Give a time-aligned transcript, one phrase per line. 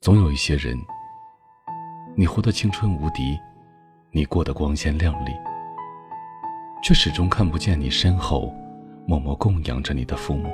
[0.00, 0.78] 总有一些人，
[2.14, 3.36] 你活得青春无敌，
[4.12, 5.32] 你过得光鲜亮丽，
[6.84, 8.54] 却始终看不见你身后
[9.08, 10.48] 默默供养着你的父母。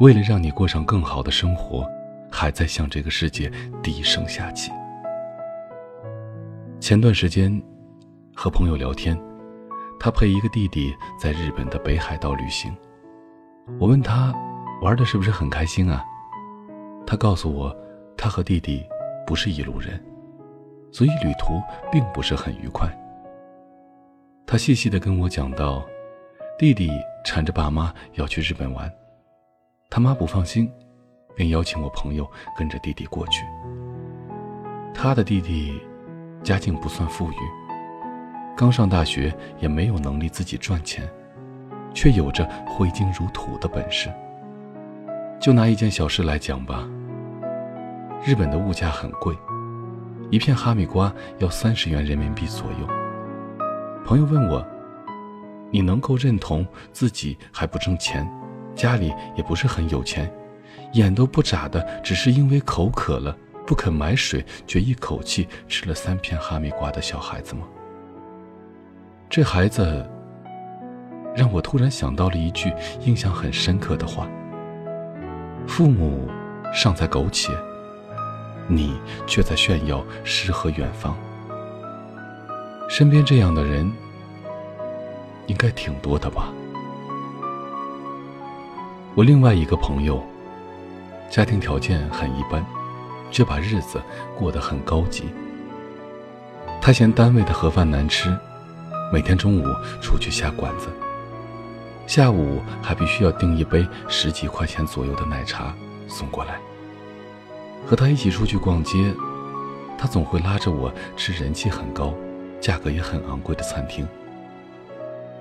[0.00, 1.86] 为了让你过上更好的生活，
[2.32, 3.52] 还在向这个世界
[3.82, 4.72] 低声下气。
[6.80, 7.62] 前段时间
[8.34, 9.16] 和朋友聊天，
[10.00, 12.74] 他陪一个弟弟在日本的北海道旅行。
[13.78, 14.34] 我问他
[14.80, 16.02] 玩的是不是很开心啊？
[17.06, 17.76] 他告诉我。
[18.22, 18.86] 他和弟弟
[19.26, 19.98] 不是一路人，
[20.92, 21.58] 所以旅途
[21.90, 22.86] 并不是很愉快。
[24.46, 25.82] 他细细的跟我讲到，
[26.58, 26.90] 弟弟
[27.24, 28.92] 缠着爸妈要去日本玩，
[29.88, 30.70] 他妈不放心，
[31.34, 33.42] 便邀请我朋友跟着弟弟过去。
[34.92, 35.80] 他的弟弟
[36.42, 37.36] 家境不算富裕，
[38.54, 41.08] 刚上大学也没有能力自己赚钱，
[41.94, 44.12] 却有着挥金如土的本事。
[45.40, 46.86] 就拿一件小事来讲吧。
[48.22, 49.34] 日本的物价很贵，
[50.30, 52.86] 一片哈密瓜要三十元人民币左右。
[54.04, 54.62] 朋友问我
[55.72, 58.30] ：“你能够认同自己还不挣钱，
[58.74, 60.30] 家里也不是很有钱，
[60.92, 63.34] 眼都不眨的，只是因为口渴了
[63.66, 67.62] 不肯买水，却一口气吃了三片哈密瓜的小孩子吗？”
[69.30, 70.06] 这孩子
[71.34, 74.28] 让我突然想到了一句印象很深刻的话
[75.66, 76.28] ：“父母
[76.70, 77.50] 尚在苟且。”
[78.70, 81.16] 你却在炫耀诗和远方，
[82.88, 83.92] 身边这样的人
[85.48, 86.52] 应该挺多的吧？
[89.16, 90.22] 我另外一个朋友，
[91.28, 92.64] 家庭条件很一般，
[93.32, 94.00] 却把日子
[94.38, 95.24] 过得很高级。
[96.80, 98.32] 他嫌单位的盒饭难吃，
[99.12, 99.64] 每天中午
[100.00, 100.86] 出去下馆子，
[102.06, 105.74] 下午还必须要订一杯十几块钱左右的奶茶
[106.06, 106.60] 送过来。
[107.86, 109.12] 和他一起出去逛街，
[109.98, 112.14] 他总会拉着我吃人气很高、
[112.60, 114.06] 价格也很昂贵的餐厅。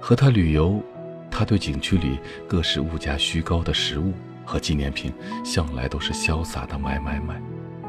[0.00, 0.82] 和他旅游，
[1.30, 4.12] 他对景区里各式物价虚高的食物
[4.44, 5.12] 和纪念品，
[5.44, 7.40] 向来都是潇洒的买买买，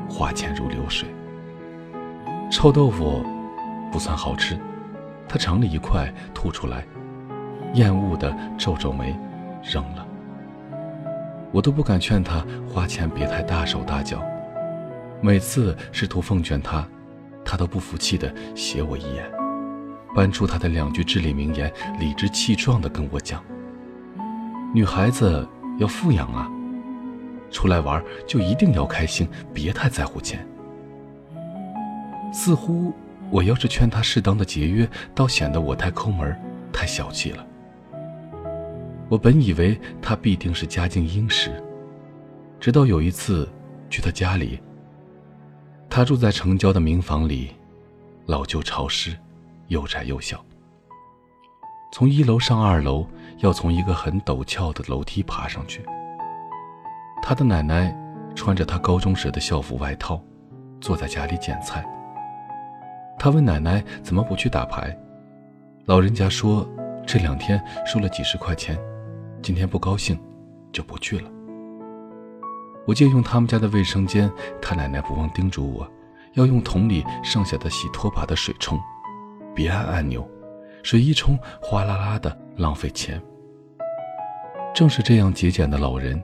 [0.08, 1.08] 花钱如流水。
[2.52, 3.26] 臭豆腐
[3.92, 4.56] 不算好吃，
[5.28, 6.86] 他尝了一块吐出来，
[7.74, 9.16] 厌恶的皱皱眉，
[9.64, 10.06] 扔了。
[11.52, 14.24] 我都不敢劝他花钱别太大手大脚。
[15.24, 16.86] 每次试图奉劝他，
[17.46, 19.24] 他都不服气的斜我一眼，
[20.14, 23.42] 搬出他的两句至理名言，理直气壮的跟我讲
[24.76, 25.48] ：“女孩子
[25.80, 26.52] 要富养啊，
[27.50, 30.46] 出来玩就一定要开心，别太在乎钱。”
[32.34, 32.94] 似乎
[33.32, 34.86] 我要是劝他适当的节约，
[35.16, 36.38] 倒显得我太抠门、
[36.74, 37.48] 太小气了。
[39.08, 41.64] 我本以为他必定是家境殷实，
[42.60, 43.48] 直到有一次
[43.90, 44.60] 去他家里。
[45.96, 47.52] 他住在城郊的民房里，
[48.26, 49.16] 老旧潮湿，
[49.68, 50.44] 又窄又小。
[51.92, 53.06] 从一楼上二楼，
[53.42, 55.86] 要从一个很陡峭的楼梯爬上去。
[57.22, 57.96] 他的奶奶
[58.34, 60.20] 穿着他高中时的校服外套，
[60.82, 61.86] 坐在家里捡菜。
[63.20, 64.98] 他问奶奶怎么不去打牌，
[65.86, 66.68] 老人家说
[67.06, 68.76] 这两天输了几十块钱，
[69.44, 70.20] 今天不高兴，
[70.72, 71.30] 就不去了。
[72.86, 74.30] 我借用他们家的卫生间，
[74.62, 75.90] 他奶奶不忘叮嘱我，
[76.34, 78.78] 要用桶里剩下的洗拖把的水冲，
[79.56, 80.30] 别按按钮，
[80.84, 83.22] 水一冲哗啦啦的浪费钱。
[84.76, 86.22] 正是这样节俭的老人，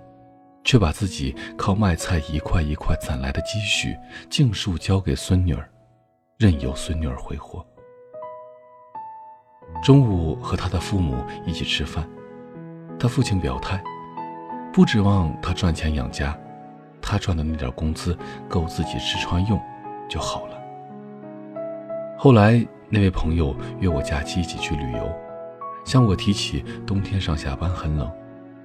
[0.66, 3.96] 却把自己靠卖菜一块一块攒来的积蓄
[4.30, 5.70] 尽数交给孙女儿，
[6.38, 7.66] 任由孙女儿挥霍。
[9.82, 12.06] 中午和他的父母一起吃饭，
[13.00, 13.82] 他父亲表态，
[14.74, 16.38] 不指望他赚钱养家。
[17.10, 18.16] 他赚的那点工资
[18.48, 19.60] 够自己吃穿用
[20.08, 20.62] 就好了。
[22.16, 25.12] 后来那位朋友约我假期一起去旅游，
[25.84, 28.12] 向我提起冬天上下班很冷，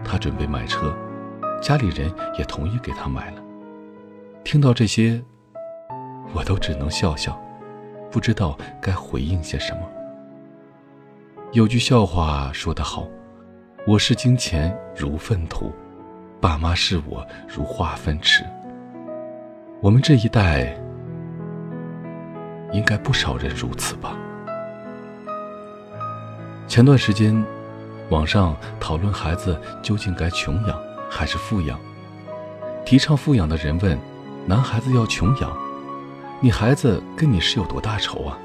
[0.05, 0.95] 他准备买车，
[1.63, 3.43] 家里人也同意给他买了。
[4.45, 5.23] 听到这些，
[6.35, 7.41] 我都只能笑笑，
[8.11, 9.81] 不知道该回应些什么。
[11.53, 13.09] 有句笑话说得好
[13.89, 15.73] ：“我视金钱如粪土。”
[16.45, 18.45] 爸妈视我如化粪池。
[19.81, 20.79] 我们这一代，
[22.71, 24.15] 应该不少人如此吧？
[26.69, 27.43] 前段时间，
[28.11, 31.81] 网上讨论孩子究竟该穷养还是富养。
[32.85, 33.99] 提倡富养的人问
[34.45, 35.51] ：“男孩子要穷养，
[36.43, 38.39] 你孩子跟你是有多大仇啊？”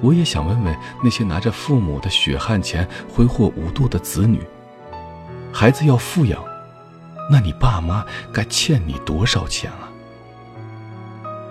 [0.00, 4.40] 我也想问问那些拿着父母的血汗钱挥霍无度的子女：
[5.52, 6.40] 孩子要富养。
[7.30, 9.90] 那你爸妈该欠你多少钱啊？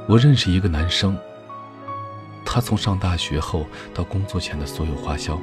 [0.07, 1.17] 我认识一个男生，
[2.45, 5.39] 他从上大学后到工作前的所有花销，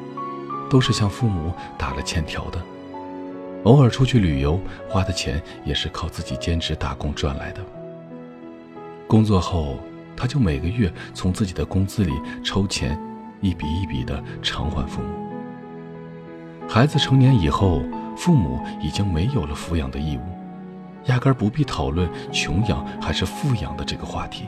[0.70, 2.58] 都是向父母打了欠条的。
[3.64, 7.60] 偶尔出去旅游花的钱也是靠自己兼职打工赚来的。
[9.06, 9.78] 工作后，
[10.16, 12.12] 他就每个月从自己的工资里
[12.42, 12.98] 抽钱，
[13.40, 16.68] 一笔一笔的偿还父母。
[16.68, 17.82] 孩子成年以后，
[18.16, 20.22] 父母已经没有了抚养的义务，
[21.06, 24.46] 压根儿不必讨论穷养还是富养的这个话题。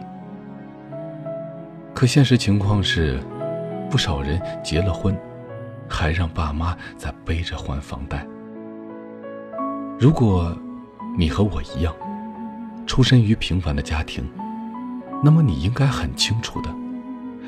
[1.94, 3.20] 可现实情况是，
[3.90, 5.16] 不少人结了婚，
[5.88, 8.26] 还让爸妈在背着还房贷。
[9.99, 10.56] 如果
[11.16, 11.94] 你和我一样，
[12.87, 14.28] 出身于平凡的家庭，
[15.22, 16.69] 那么你应该很清楚的，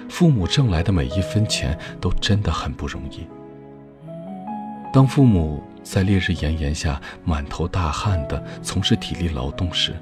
[0.08, 3.26] 父母挣来的每一分钱都真的很不容易。
[4.92, 9.94] 当父母在烈日炎炎下满头大汗的从事体力劳动时，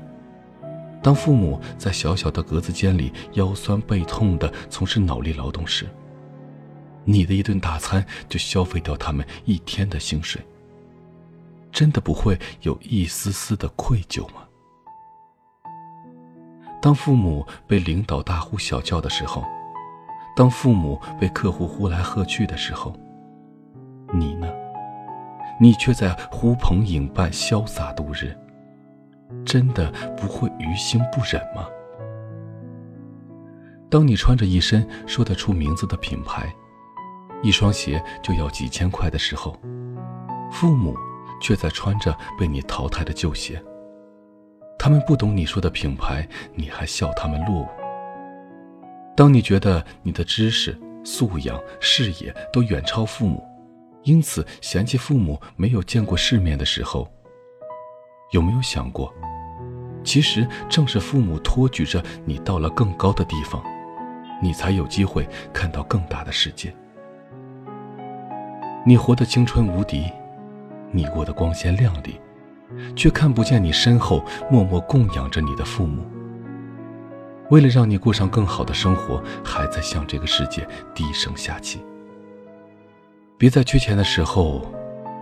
[1.03, 5.87] 当父母在小小的格子间里腰酸背痛的从事脑力劳动时，
[7.05, 10.41] 你的一顿大餐就消费掉他们一天的薪水。
[11.71, 14.43] 真的不会有一丝丝的愧疚吗？
[16.81, 19.45] 当父母被领导大呼小叫的时候，
[20.35, 22.99] 当父母被客户呼来喝去的时候，
[24.15, 24.49] 你呢？
[25.61, 28.37] 你却在呼朋引伴潇洒度日，
[29.45, 31.69] 真的不会于心不忍吗？
[33.91, 36.53] 当你穿着一身说得出名字的品牌，
[37.43, 39.59] 一双鞋就要几千块的时候，
[40.51, 40.97] 父母。
[41.41, 43.63] 却在穿着被你淘汰的旧鞋。
[44.79, 47.69] 他们不懂你说的品牌，你还笑他们落伍。
[49.15, 53.47] 当你觉得你的知识、素养、视野都远超父母，
[54.05, 57.11] 因此嫌弃父母没有见过世面的时候，
[58.33, 59.13] 有没有想过，
[60.03, 63.63] 其实正是父母托举着你到了更高的地方，
[64.43, 66.75] 你才有机会看到更大的世界。
[68.87, 70.05] 你活得青春无敌。
[70.91, 72.21] 你过得光鲜亮丽，
[72.95, 76.05] 却看不见你身后默默供养着你的父母。
[77.51, 80.65] 为了让你过上更好的生活，还在向这个世界
[80.95, 81.85] 低声下气。
[83.45, 84.63] 别在缺钱的时候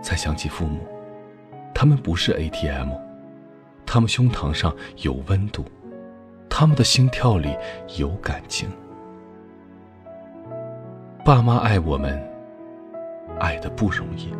[0.01, 0.79] 才想起父母，
[1.75, 2.91] 他们不是 ATM，
[3.85, 5.65] 他们胸膛上有温度，
[6.49, 7.53] 他们的心跳里
[7.97, 8.69] 有感情。
[11.25, 12.17] 爸妈爱我们，
[13.41, 14.33] 爱的不容易。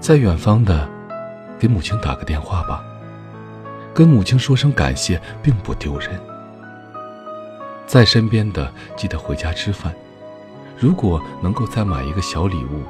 [0.00, 0.88] 在远方的，
[1.60, 2.82] 给母亲打个电话吧，
[3.94, 6.10] 跟母亲说声感谢，并不丢人。
[7.86, 9.94] 在身边的，记得回家吃饭。
[10.78, 12.82] 如果能够再买一个小礼物，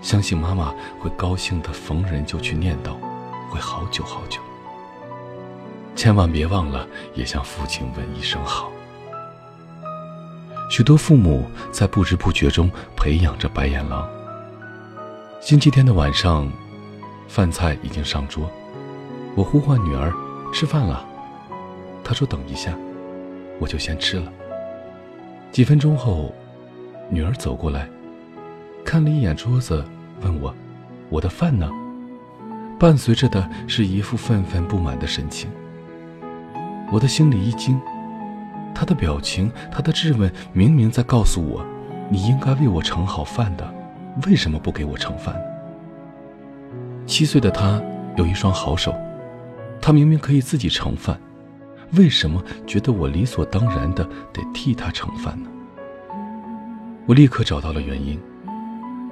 [0.00, 2.92] 相信妈妈会高兴的，逢人就去念叨，
[3.50, 4.40] 会好久好久。
[5.94, 8.70] 千万别忘了，也向父亲问一声好。
[10.70, 14.08] 许多父母在不知不觉中培养着白眼狼。
[15.40, 16.50] 星期天的晚上，
[17.28, 18.50] 饭菜已经上桌，
[19.34, 20.12] 我呼唤女儿
[20.52, 21.04] 吃饭了。
[22.02, 22.74] 她说：“等一下。”
[23.60, 24.32] 我就先吃了。
[25.52, 26.34] 几分钟后，
[27.12, 27.88] 女儿走过来，
[28.84, 29.84] 看了一眼桌子，
[30.22, 30.54] 问我
[31.10, 31.68] ：“我的饭呢？”
[32.78, 35.50] 伴随着的是一副愤愤不满的神情。
[36.92, 37.80] 我的心里一惊，
[38.72, 41.66] 她的表情，她的质问，明明在告诉我
[42.08, 43.74] ：“你应该为我盛好饭的。”
[44.26, 45.34] 为什么不给我盛饭？
[47.06, 47.82] 七岁的他
[48.16, 48.94] 有一双好手，
[49.80, 51.18] 他明明可以自己盛饭，
[51.92, 55.50] 为什么觉得我理所当然的得替他盛饭呢？
[57.10, 58.16] 我立刻找到了原因。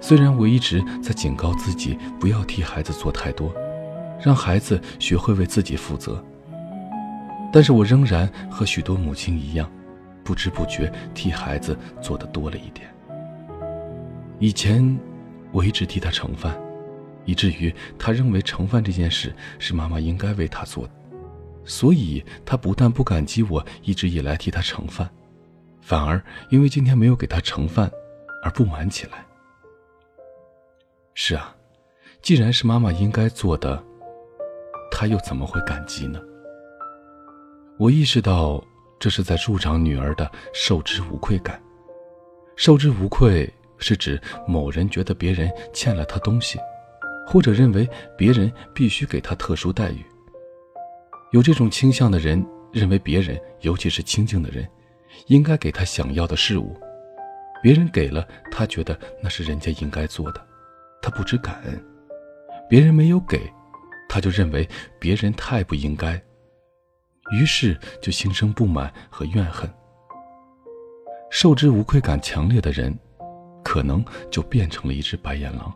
[0.00, 3.52] 虽然我一直在警告自己不要替孩子做太多，
[4.20, 6.24] 让孩子学会为自己负责，
[7.52, 9.68] 但是我仍然和许多母亲一样，
[10.22, 12.88] 不知不觉替孩子做的多了一点。
[14.38, 14.96] 以前，
[15.50, 16.56] 我一直替他盛饭，
[17.24, 20.92] 以至于他认为盛饭这件事是妈妈应该为他做的，
[21.64, 25.10] 所以他不但不感激我一直以来替他盛饭，
[25.88, 27.90] 反而因为今天没有给他盛饭
[28.42, 29.24] 而不满起来。
[31.14, 31.56] 是啊，
[32.20, 33.82] 既然是妈妈应该做的，
[34.90, 36.20] 他又怎么会感激呢？
[37.78, 38.62] 我意识到
[38.98, 41.58] 这是在助长女儿的受之无愧感，
[42.54, 43.50] 受之无愧。
[43.80, 46.58] 是指某人觉得别人欠了他东西，
[47.24, 50.04] 或者认为别人必须给他特殊待遇。
[51.30, 54.68] 有这种倾向的人认为别人，尤其是亲近的人，
[55.26, 56.76] 应该给他想要的事物，
[57.62, 60.46] 别人给了他，觉得那是人家应该做的，
[61.02, 61.74] 他不知感恩；
[62.68, 63.40] 别人没有给，
[64.08, 66.20] 他就认为别人太不应该。
[67.32, 69.68] 于是就心生不满和怨恨。
[71.30, 72.98] 受之无愧感强烈的人，
[73.62, 75.72] 可能就变成了一只白眼狼。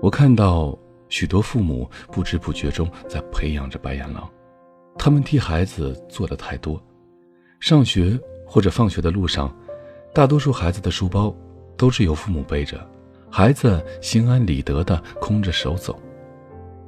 [0.00, 0.78] 我看到
[1.08, 4.30] 许多父母不知不觉中在培养着白眼狼，
[4.96, 6.80] 他们替孩子做的太多。
[7.62, 9.48] 上学或者放学的路上，
[10.12, 11.32] 大多数孩子的书包
[11.76, 12.76] 都是由父母背着，
[13.30, 15.96] 孩子心安理得的空着手走，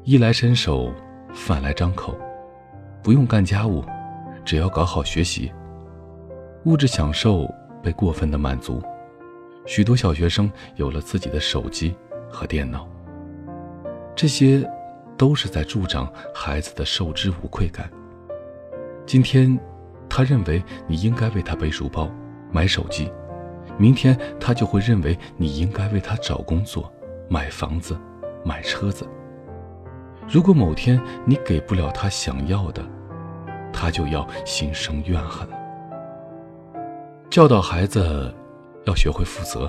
[0.02, 0.92] 衣来伸手，
[1.32, 2.18] 饭来张口，
[3.04, 3.84] 不用干家务，
[4.44, 5.52] 只要搞好学习。
[6.64, 7.48] 物质享受
[7.80, 8.82] 被过分的满足，
[9.66, 11.94] 许多小学生有了自己的手机
[12.28, 12.84] 和电脑。
[14.16, 14.68] 这些，
[15.16, 17.88] 都是在助长孩子的受之无愧感。
[19.06, 19.56] 今天，
[20.16, 22.08] 他认为你应该为他背书包、
[22.52, 23.10] 买手机；
[23.76, 26.88] 明天，他就会认为你应该为他找工作、
[27.28, 27.98] 买房子、
[28.44, 29.04] 买车子。
[30.28, 32.88] 如果某天你给不了他想要的，
[33.72, 35.48] 他就要心生怨恨。
[37.28, 38.32] 教导孩子
[38.86, 39.68] 要学会负责，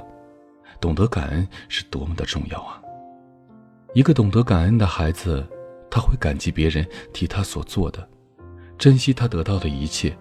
[0.79, 2.79] 懂得感恩是多么的重要啊！
[3.95, 5.43] 一个懂得感恩的孩子，
[5.89, 8.07] 他会感激别人替他所做的，
[8.77, 10.15] 珍惜他得到的一切，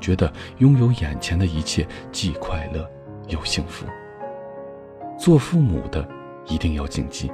[0.00, 2.88] 觉得拥有眼前的一切既快乐
[3.28, 3.86] 又幸福。
[5.18, 6.08] 做父母的
[6.46, 7.30] 一定要谨记：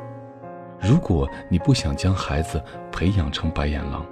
[0.80, 4.04] 如果你不想将孩子培养成白眼狼，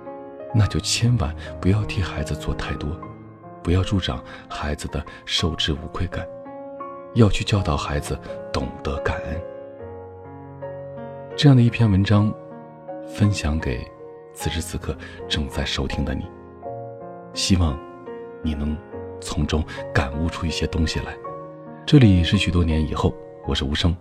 [0.54, 2.88] 那就千万不要替孩子做太多。
[3.62, 6.22] 不要助长孩子的受之无愧感，
[7.14, 8.18] 要去教导孩子
[8.52, 9.42] 懂得感恩。
[11.34, 12.30] 这样的一篇文章，
[13.08, 13.82] 分享给
[14.34, 14.94] 此时此刻
[15.28, 16.26] 正在收听的你，
[17.32, 17.74] 希望
[18.44, 18.76] 你能
[19.22, 21.16] 从中感悟出一些东西来。
[21.86, 23.14] 这里是许多年以后，
[23.48, 23.96] 我是无声。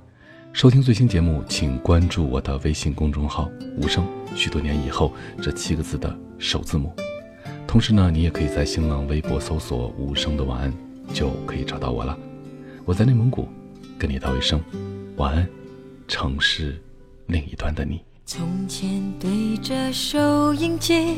[0.51, 3.49] 收听最新节目，请关注我的微信公众号
[3.81, 4.05] “无声”。
[4.35, 6.93] 许多年以后这七个字的首字母。
[7.65, 10.73] 同时呢，你也可以在新浪微博搜索“无声的晚安”，
[11.13, 12.17] 就可以找到我了。
[12.83, 13.47] 我在内蒙古，
[13.97, 14.61] 跟你道一声
[15.15, 15.47] 晚安，
[16.07, 16.79] 城市
[17.27, 18.01] 另一端的你。
[18.25, 21.17] 从前对着收音机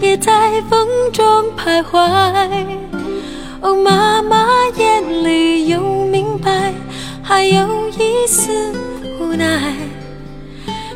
[0.00, 1.98] 别在风中徘徊。
[3.60, 4.46] 哦，妈妈
[4.78, 6.72] 眼里有明白，
[7.22, 8.72] 还有一丝
[9.20, 9.74] 无奈。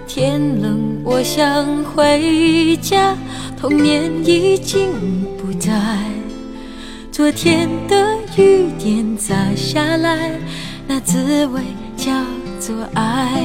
[0.08, 3.14] 天冷我想回家。
[3.60, 4.90] 童年已经
[5.38, 5.72] 不在，
[7.10, 10.38] 昨天的雨点洒下来，
[10.86, 11.62] 那滋味
[11.96, 12.12] 叫
[12.60, 13.42] 做爱。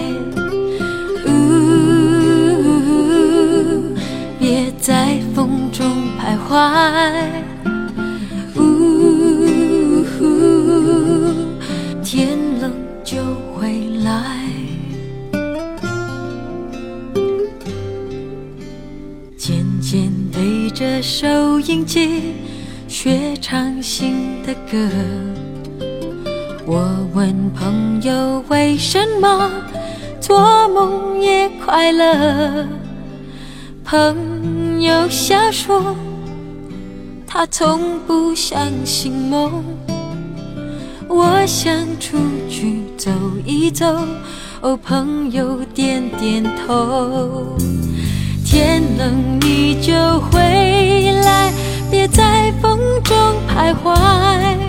[1.25, 1.29] 呜，
[4.37, 5.18] 别再
[5.79, 5.87] 中
[6.19, 6.51] 徘徊。
[8.57, 9.55] 呜，
[12.03, 13.15] 天冷就
[13.55, 14.11] 回来。
[19.37, 22.33] 渐渐对着收音机
[22.89, 24.77] 学唱新的歌，
[26.65, 29.49] 我问朋友为什么
[30.19, 32.67] 做梦也快乐，
[33.85, 35.95] 朋有瞎说
[37.27, 39.63] 他从不相信梦。
[41.07, 42.17] 我想出
[42.49, 43.11] 去走
[43.45, 43.85] 一走，
[44.61, 47.57] 哦，朋友点点头。
[48.45, 49.93] 天冷你就
[50.31, 50.39] 回
[51.23, 51.51] 来，
[51.91, 53.15] 别在风中
[53.47, 54.68] 徘徊。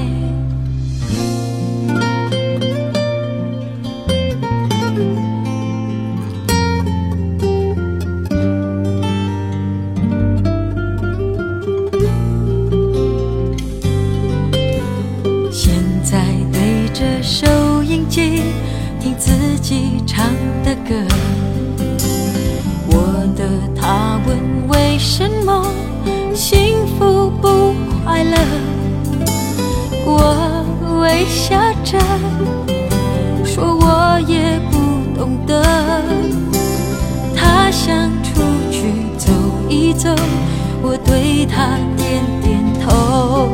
[40.01, 40.09] 走
[40.81, 43.53] 我对他点点头。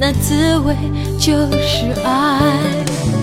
[0.00, 0.74] 那滋味
[1.18, 3.19] 就是爱。